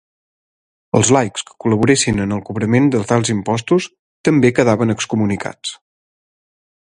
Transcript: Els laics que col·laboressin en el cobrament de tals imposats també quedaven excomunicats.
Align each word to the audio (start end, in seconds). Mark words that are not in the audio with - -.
Els 0.99 1.09
laics 1.15 1.43
que 1.49 1.57
col·laboressin 1.65 2.23
en 2.23 2.33
el 2.37 2.41
cobrament 2.47 2.89
de 2.95 3.03
tals 3.13 3.31
imposats 3.35 3.89
també 4.29 4.53
quedaven 4.61 4.95
excomunicats. 4.95 5.77